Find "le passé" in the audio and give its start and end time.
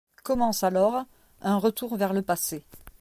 2.13-2.63